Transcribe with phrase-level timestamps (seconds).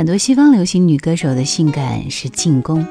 [0.00, 2.86] 很多西方流行女歌手的性感是进攻，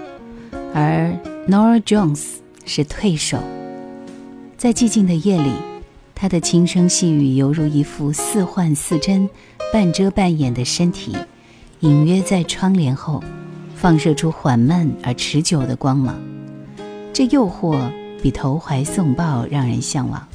[0.75, 1.11] 而
[1.47, 2.35] Nora Jones
[2.67, 3.39] 是退守。
[4.59, 5.51] 在寂静的夜里，
[6.13, 9.27] 她的轻声细语犹如一副似幻似真、
[9.73, 11.17] 半遮半掩的身体，
[11.79, 13.23] 隐约在窗帘后
[13.75, 16.15] 放射出缓慢而持久的光芒。
[17.11, 17.91] 这诱惑
[18.21, 20.27] 比投怀送抱让人向往。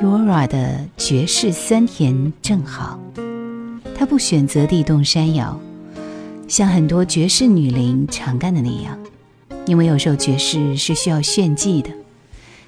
[0.00, 3.00] Laura 的绝世酸甜正好，
[3.98, 5.60] 她不选择地动山摇，
[6.46, 8.96] 像很多绝世女伶常干的那样，
[9.66, 11.90] 因为有时候绝世是需要炫技的，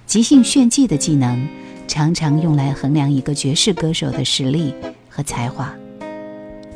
[0.07, 1.49] 即兴炫技的技能
[1.87, 4.75] 常常用来衡量一个绝世歌手的实力
[5.09, 5.73] 和才华。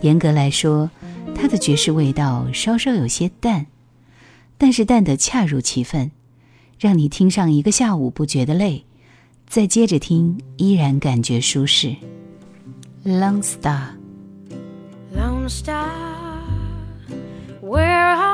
[0.02, 0.88] 严格来说，
[1.34, 3.66] 她的绝世味道稍稍有些淡，
[4.56, 6.12] 但是淡得恰如其分，
[6.78, 8.84] 让你听上一个下午不觉得累。
[9.48, 11.96] 再接着听，依然感觉舒适。
[13.04, 14.03] Long Star。
[15.48, 15.90] star
[17.60, 18.33] where are?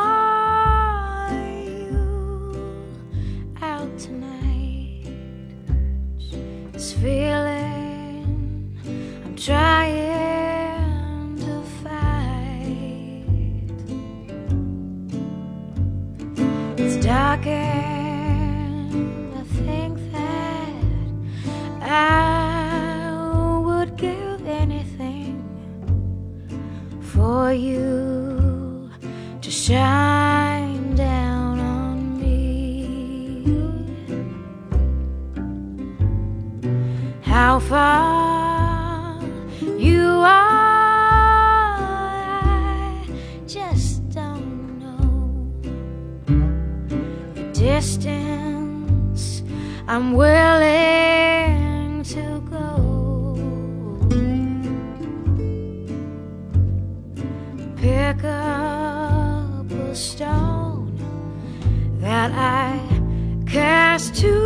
[27.53, 28.91] You
[29.41, 33.47] to shine down on me.
[37.23, 39.23] How far
[39.79, 40.27] you are,
[42.43, 43.07] I
[43.47, 45.61] just don't know.
[47.35, 49.43] The distance
[49.89, 50.60] I'm willing
[58.21, 59.65] cobblestone
[62.01, 62.79] that I
[63.47, 64.40] cast to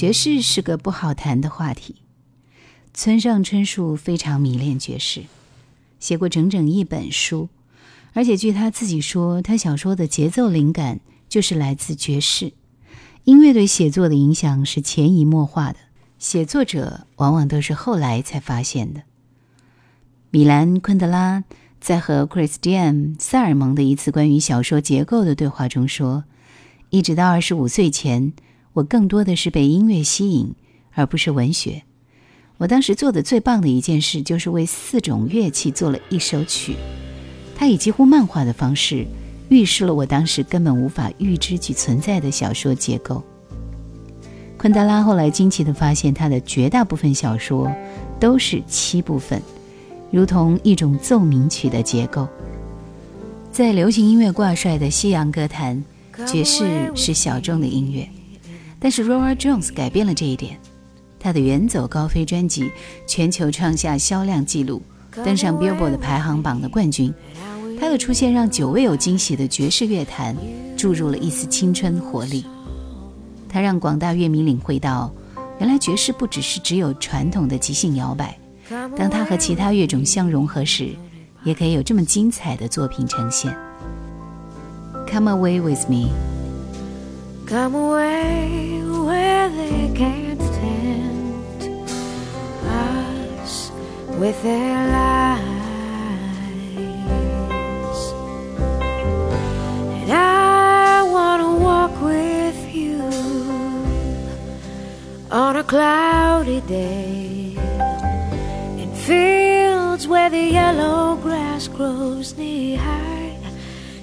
[0.00, 1.96] 爵士是个不好谈的话题。
[2.94, 5.24] 村上春树非常迷恋爵士，
[5.98, 7.50] 写过整整一本书，
[8.14, 12.54] 而且据他自己说，他小说的节奏灵感就是来自爵士。
[13.24, 15.78] 音乐对写作的影响是潜移默化的，
[16.18, 19.02] 写作者往往都是后来才发现的。
[20.30, 21.44] 米兰·昆德拉
[21.78, 26.24] 在和 Christian 塞尔蒙的一次关于小说结构的对话中说
[26.88, 28.32] ：“一直到二十五岁前，
[28.72, 30.54] 我更多的是被音乐吸引，
[30.92, 31.82] 而不是文学。
[32.58, 36.76] 我当时做的最棒的一件事，就是为四种乐器做了一首曲。
[37.56, 39.06] 它以几乎漫画的方式，
[39.48, 43.22] 预示了我当时根本无法预知其存在的小说结构。”
[44.56, 47.72] 昆德拉后来惊奇地发现，他的绝大部分小说
[48.20, 49.40] 都是七部分，
[50.10, 52.28] 如同一种奏鸣曲的结构。
[53.50, 55.82] 在流行音乐挂帅的西洋歌坛，
[56.26, 58.06] 爵士是小众的音乐，
[58.80, 60.58] 但是 Roy Jones 改变了这一点。
[61.20, 62.72] 他的《远走高飞》专辑
[63.06, 64.82] 全球创下销量纪录，
[65.22, 67.12] 登上 Billboard 排行榜的冠军。
[67.78, 70.34] 他的出现让久未有惊喜的爵士乐坛
[70.76, 72.44] 注入了一丝青春活力。
[73.48, 75.12] 他让广大乐迷领会到，
[75.58, 78.38] 原来爵士不只是只有传统的即兴摇摆，
[78.96, 80.94] 当它和其他乐种相融合时，
[81.44, 83.54] 也可以有这么精彩的作品呈现。
[85.06, 86.08] Come away with me.
[87.50, 91.64] Come away where they can't tempt
[92.64, 93.72] us
[94.06, 95.40] with their lies.
[99.98, 103.02] And I want to walk with you
[105.32, 107.56] on a cloudy day
[108.78, 113.36] in fields where the yellow grass grows knee high.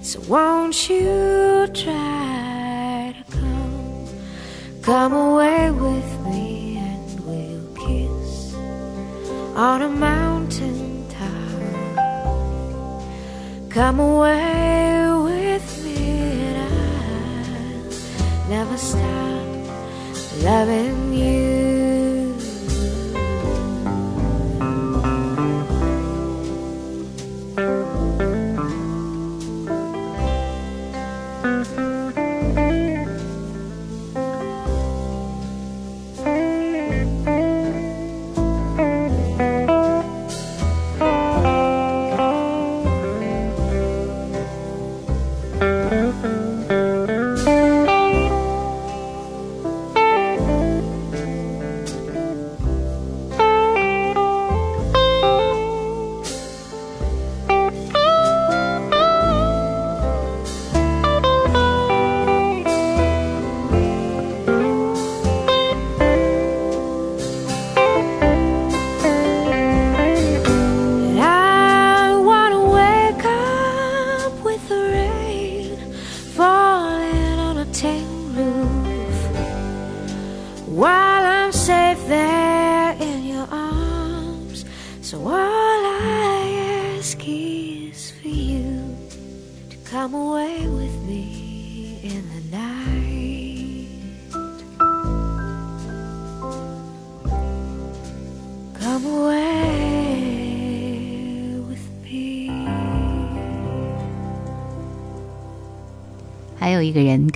[0.01, 2.36] So won't you try
[4.87, 8.55] come away with me and we'll kiss
[9.53, 11.59] on a mountain top.
[13.69, 15.97] Come away with me
[16.47, 16.57] and
[17.83, 19.45] I'll never stop
[20.41, 21.56] loving you.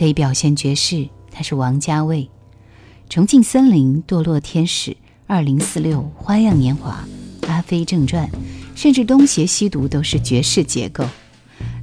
[0.02, 2.28] 可以表现爵士，他是王家卫。
[3.08, 7.06] 重庆森林、堕落天使、二零四六、花样年华、
[7.48, 8.28] 阿飞正传，
[8.74, 11.06] 甚至东邪西毒都是爵士结构，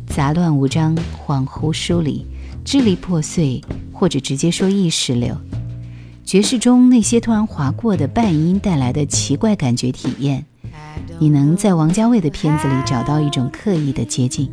[0.08, 2.26] 杂乱无章、恍惚疏离、
[2.64, 3.62] 支离破碎，
[3.92, 5.36] 或者直接说意识流。
[6.24, 10.44] 爵士中那些突然划过的半音带来的奇怪感觉体验，
[11.20, 14.50] 你能在王家卫的片子里找到一种刻意的接近。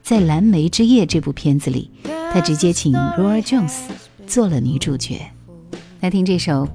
[0.00, 1.90] 在《蓝莓之夜》这部片子里，
[2.37, 3.73] 他直接请 Roy Jones
[4.25, 5.31] 做了女主角。
[6.01, 6.65] 来听这首《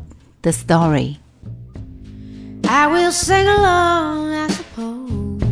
[0.43, 1.17] The Story》。
[2.71, 5.43] I will sing along, I suppose.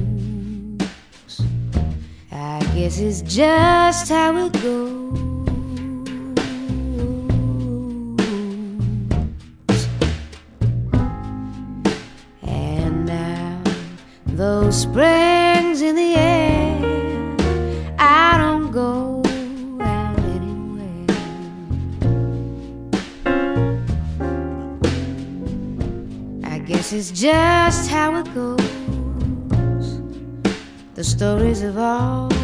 [2.31, 5.19] I guess it's just how it goes.
[12.43, 13.63] And now,
[14.27, 15.30] those springs
[27.22, 28.58] Just how it goes.
[30.96, 32.41] The stories of all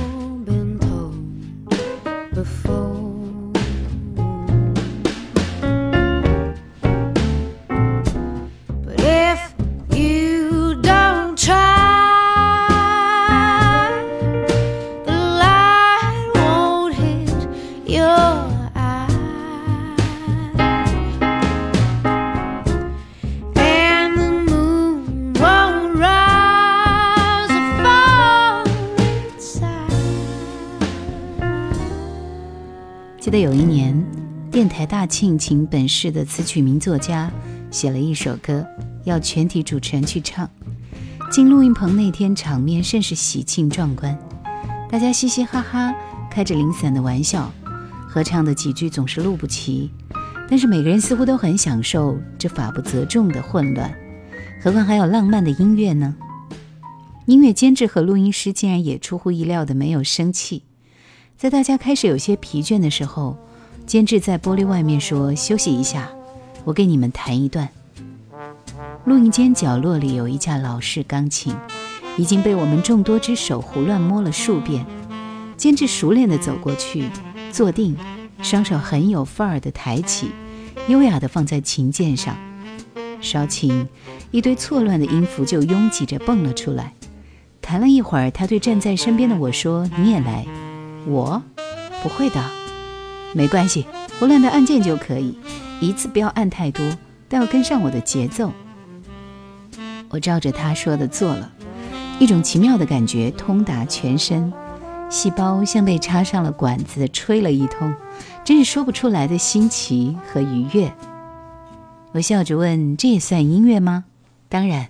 [35.07, 37.31] 庆请本市的词曲名作家
[37.71, 38.65] 写了一首歌，
[39.05, 40.49] 要全体主持人去唱。
[41.31, 44.17] 进录音棚那天，场面甚是喜庆壮观，
[44.89, 45.95] 大家嘻嘻哈哈，
[46.29, 47.51] 开着零散的玩笑，
[48.07, 49.89] 合唱的几句总是录不齐，
[50.49, 53.93] 但是每个人似乎都很享受这法不责众的混乱，
[54.61, 56.15] 何况还有浪漫的音乐呢？
[57.25, 60.63] 音乐监制和录音师竟然也出乎意料的没有生气，
[61.37, 63.37] 在大家开始有些疲倦的时候，
[63.87, 66.09] 监制在玻璃外面说：“休息一下，
[66.65, 67.69] 我给你们弹一段。
[69.05, 71.55] 录音间角落里有一架老式钢琴，
[72.17, 74.85] 已经被我们众多只手胡乱摸了数遍。
[75.55, 77.05] 监制熟练地走过去，
[77.49, 77.95] 坐定，
[78.41, 80.31] 双手很有范儿地抬起，
[80.89, 82.35] 优雅地放在琴键上。
[83.21, 83.87] 稍轻，
[84.31, 86.93] 一堆错乱的音符就拥挤着蹦了出来。
[87.61, 90.45] 弹了一会儿，他对站在身边的我说：“你也来。”
[91.07, 91.41] 我
[92.03, 92.43] 不会的，
[93.37, 93.85] 没关系，
[94.19, 95.37] 胡乱的按键就可以，
[95.79, 96.83] 一次不要按太多，
[97.29, 98.51] 但要跟上我的节奏。
[100.09, 101.51] 我照着他说的做了，
[102.17, 104.51] 一种奇妙的感觉通达全身，
[105.07, 107.93] 细胞像被插上了管子，吹了一通，
[108.43, 110.91] 真是说不出来的新奇和愉悦。
[112.13, 114.05] 我笑着问：“这也算音乐吗？”
[114.49, 114.87] 当然。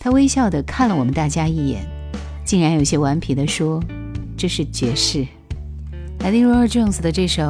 [0.00, 1.86] 他微笑地看了我们大家一眼，
[2.44, 3.80] 竟然有些顽皮地说
[4.36, 5.26] ：“这是爵士。”
[6.19, 7.43] 来听 Roy Jones 的这首《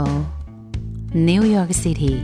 [1.13, 2.17] New York City》。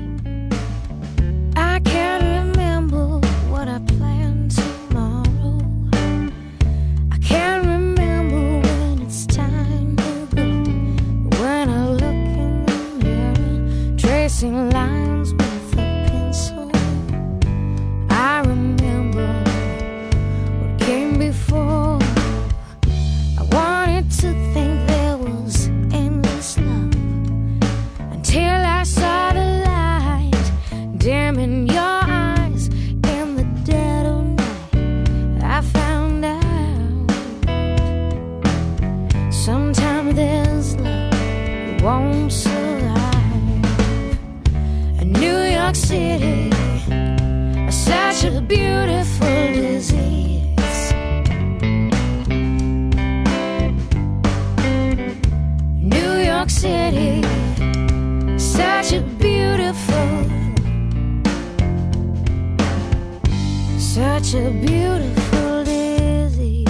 [64.66, 66.64] beautiful disease.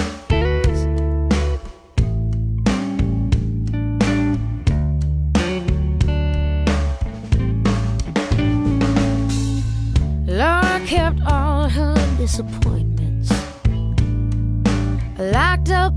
[10.85, 13.31] Kept all her disappointments
[15.17, 15.94] locked up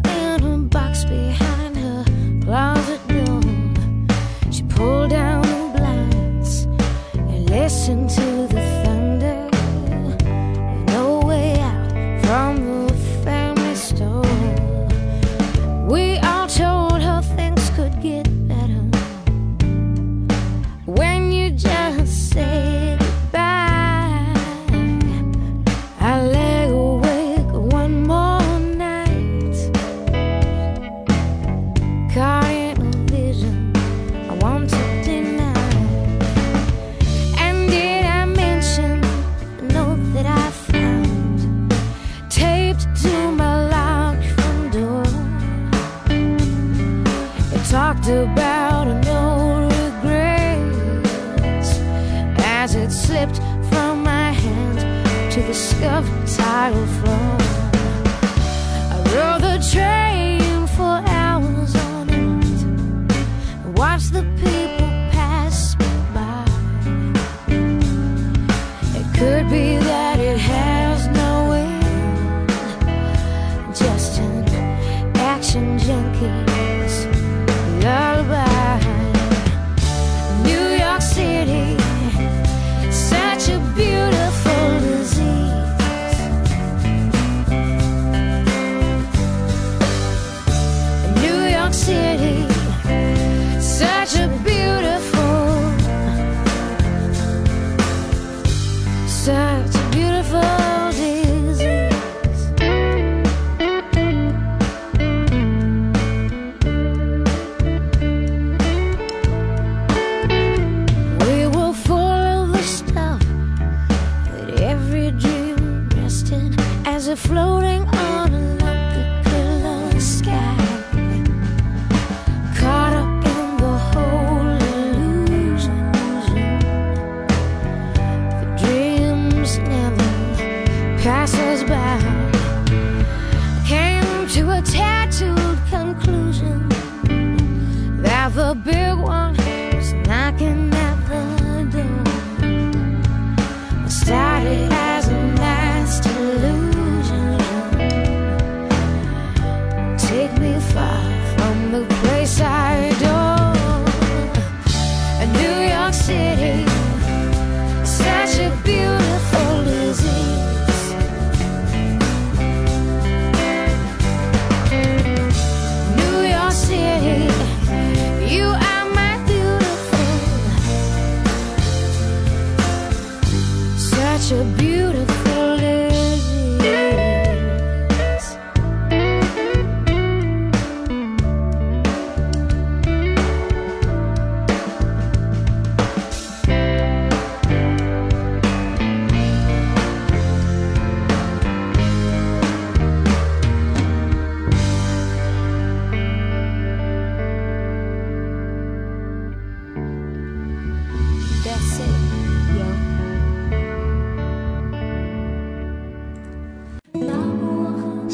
[55.85, 56.05] of
[56.37, 57.48] tile floor.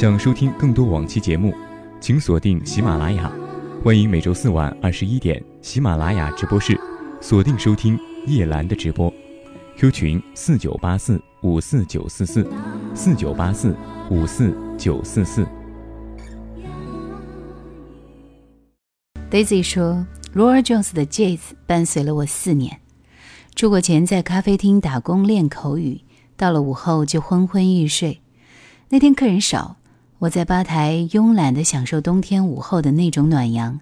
[0.04, 1.54] 想收听更多往期节目，
[1.98, 3.32] 请锁定喜马拉雅。
[3.82, 6.78] 欢迎每周四晚二十一点喜马拉雅直播室
[7.22, 9.10] 锁定收听叶兰的直播。
[9.78, 12.46] Q 群四九八四五四九四四
[12.94, 13.74] 四九八四
[14.10, 15.46] 五四九四四。
[19.30, 22.78] Daisy 说，Roy Jones 的 Jazz 伴随了我四年。
[23.54, 26.02] 出国前在咖啡厅打工练口语，
[26.36, 28.20] 到了午后就昏昏欲睡。
[28.90, 29.78] 那天客人少。
[30.24, 33.80] 我在吧台慵懒地享受冬天午后的那种暖阳，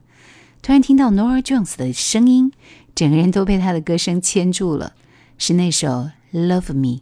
[0.61, 2.53] 突然听到 Nora Jones 的声音，
[2.97, 4.95] 整个人都被她的歌声牵住了。
[5.39, 5.89] 是那首
[6.33, 6.97] 《Love Me》，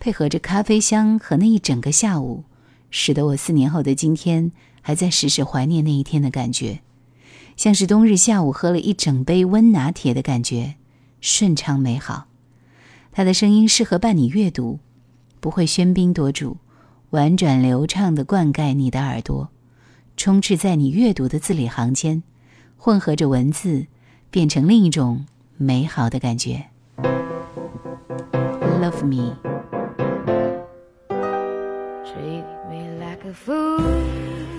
[0.00, 2.42] 配合着咖啡香和那一整个下午，
[2.90, 4.50] 使得我四年后的今天
[4.80, 6.80] 还在时时怀念那一天的感觉，
[7.56, 10.74] 像是冬日下午喝了一整杯温拿铁的感觉，
[11.20, 12.26] 顺畅美好。
[13.12, 14.80] 他的声音适合伴你阅读，
[15.38, 16.56] 不会喧宾夺主。
[17.10, 19.48] 婉转流畅的灌溉你的耳朵，
[20.14, 22.22] 充斥在你阅读的字里行间，
[22.76, 23.86] 混合着文字，
[24.30, 25.24] 变成另一种
[25.56, 26.66] 美好的感觉。
[28.80, 29.34] Love me
[32.04, 34.57] treat me like a fool.。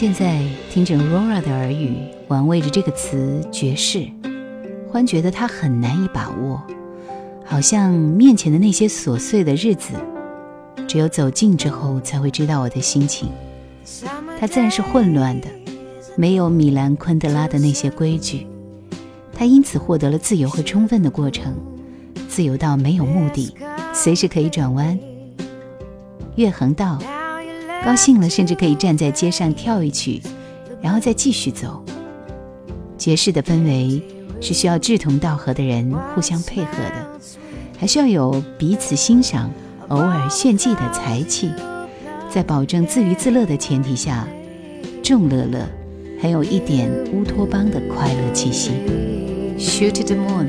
[0.00, 4.06] 现在听着 Rora 的耳语，玩味着这个词爵士，
[4.88, 6.62] 欢觉得它很难以把握，
[7.44, 9.94] 好像面前的那些琐碎的日子，
[10.86, 13.28] 只有走近之后才会知道我的心情。
[14.38, 15.48] 它自然是混乱的，
[16.16, 18.46] 没有米兰昆德拉的那些规矩。
[19.32, 21.52] 它因此获得了自由和充分的过程，
[22.28, 23.52] 自由到没有目的，
[23.92, 24.96] 随时可以转弯。
[26.36, 27.00] 越横道，
[27.84, 30.20] 高兴了甚至可以站在街上跳一曲，
[30.82, 31.82] 然后再继续走。
[32.98, 34.02] 爵士的氛围
[34.40, 37.06] 是需要志同道合的人互相配合的，
[37.78, 39.50] 还需要有彼此欣赏、
[39.88, 41.50] 偶尔炫技的才气，
[42.28, 44.26] 在保证自娱自乐的前提下，
[45.02, 45.66] 众乐乐，
[46.20, 48.72] 还有一点乌托邦的快乐气息。
[49.58, 50.48] Shoot to the moon。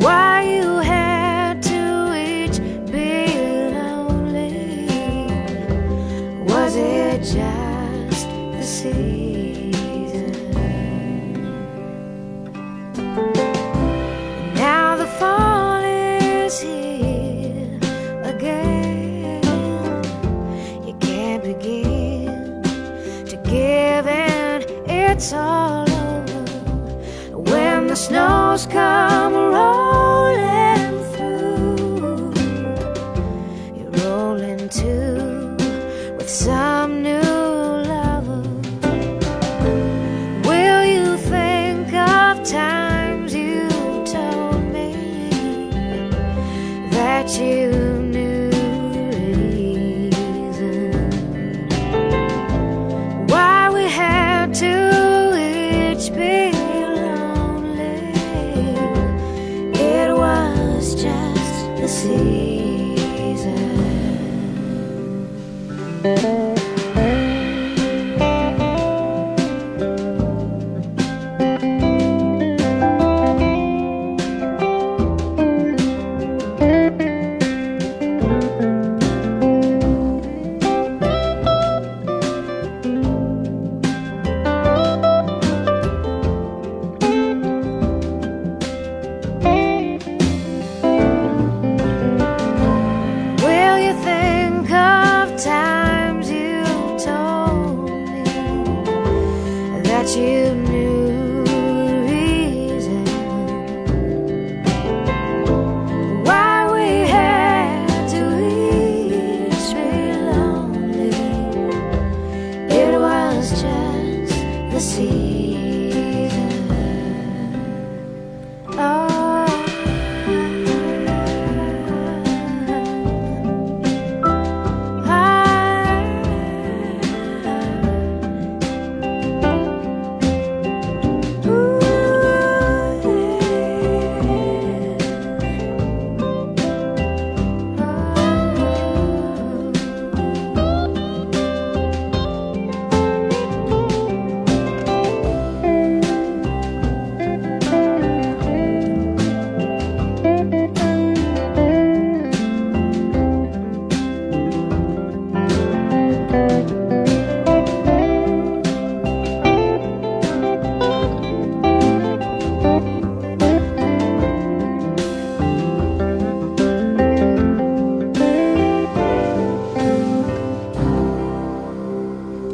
[0.00, 0.39] Why
[28.00, 30.09] snows come rolling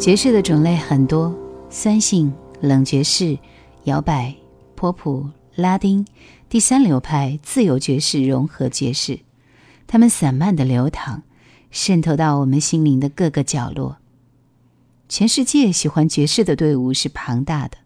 [0.07, 1.37] 爵士的种类很多，
[1.69, 3.37] 酸性、冷爵士、
[3.87, 4.33] 摇摆、
[4.77, 6.07] 波普、拉丁、
[6.49, 9.19] 第三流派、自由爵士、融合爵士，
[9.89, 11.23] 它们散漫的流淌，
[11.73, 13.97] 渗透到我们心灵的各个角落。
[15.09, 17.77] 全世界喜欢爵士的队伍是庞大的，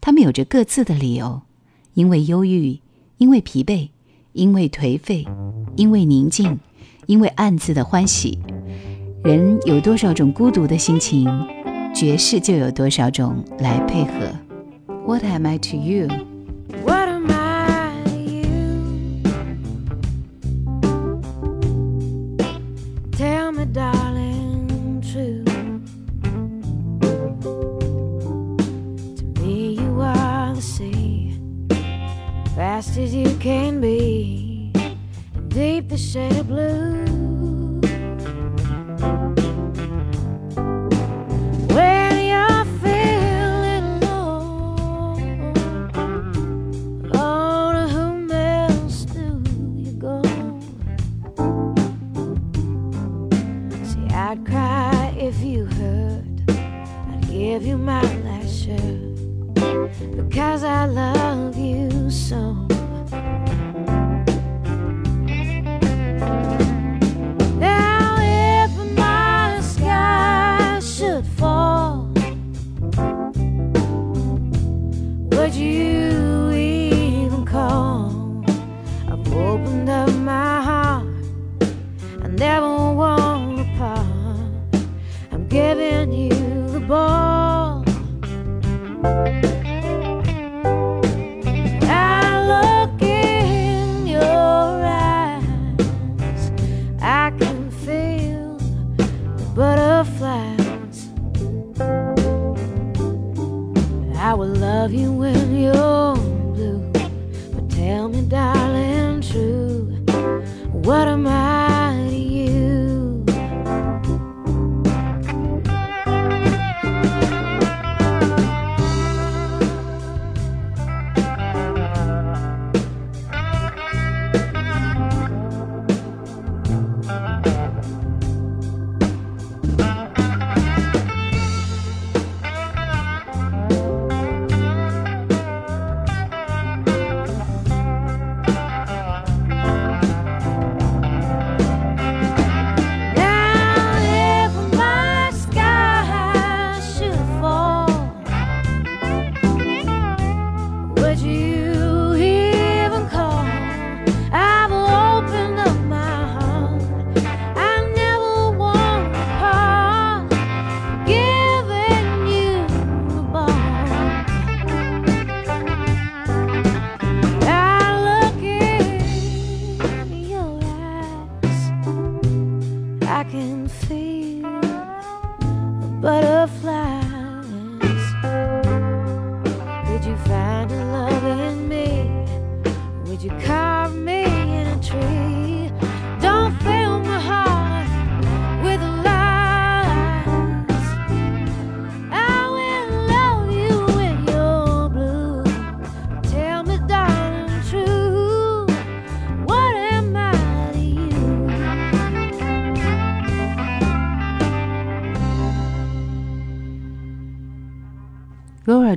[0.00, 1.42] 他们有着各自的理由，
[1.94, 2.78] 因为忧郁，
[3.18, 3.88] 因为疲惫，
[4.34, 5.26] 因为颓废，
[5.74, 6.60] 因为宁静，
[7.06, 8.38] 因为暗自的欢喜。
[9.22, 11.28] 人有多少种孤独的心情，
[11.94, 14.10] 爵士就有多少种来配合。
[15.06, 16.08] What am I to you？
[75.60, 75.99] you.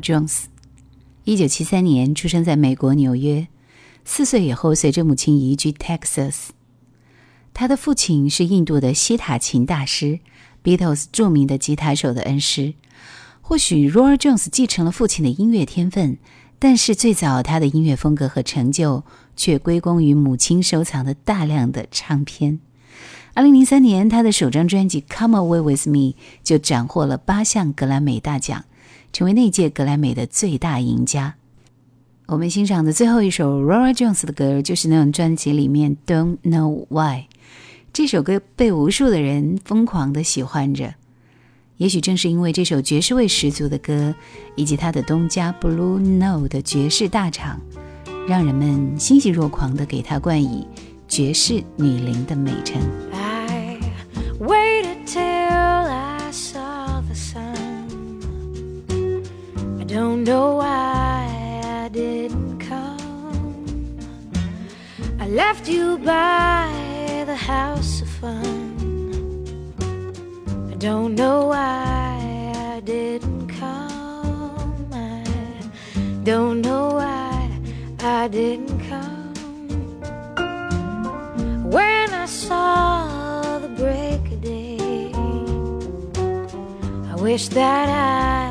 [0.04, 0.44] Jones，
[1.24, 3.48] 一九七三年出生在美国纽约。
[4.04, 6.50] 四岁以后，随着母亲移居 Texas。
[7.54, 10.20] 他的父亲是印度的西塔琴大师
[10.62, 12.74] ，Beatles 著名的吉他手的恩师。
[13.42, 16.18] 或许 Roy Jones 继承了父亲的音乐天分，
[16.60, 19.04] 但是最早他的音乐风格和成就
[19.38, 22.60] 却归功于母亲收藏的大量的唱片。
[23.34, 25.94] 二零零三年，他的首张专辑《Come Away With Me》
[26.44, 28.66] 就斩获了八项格莱美大奖，
[29.13, 31.36] 成为那届格莱美的最大赢家。
[32.26, 37.19] 我们欣赏的最后一首 Laura Jones 的歌，就是那张专辑里面《Don't Know Why》。
[37.93, 40.95] 这首歌被无数的人疯狂的喜欢着，
[41.78, 44.15] 也许正是因为这首爵士味十足的歌，
[44.56, 47.62] 以及他的东家 Blue Note 的爵士大厂，
[48.28, 50.65] 让人们欣喜若狂的给他冠以
[51.08, 52.82] “爵士女伶”的美称。
[65.34, 68.46] Left you by the house of fun.
[70.72, 74.89] I don't know why I didn't come.
[74.93, 75.24] I
[76.24, 77.50] don't know why
[78.02, 79.34] I didn't come.
[81.72, 85.12] When I saw the break of day,
[87.12, 88.43] I wish that I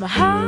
[0.00, 0.39] My heart